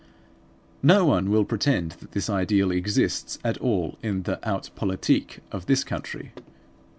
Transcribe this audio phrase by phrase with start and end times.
[0.81, 5.67] No one will pretend that this ideal exists at all in the haute politique of
[5.67, 6.31] this country.